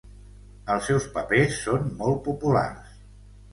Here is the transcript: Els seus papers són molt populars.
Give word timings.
Els 0.75 0.87
seus 0.91 1.05
papers 1.19 1.61
són 1.67 1.87
molt 2.01 2.19
populars. 2.31 2.99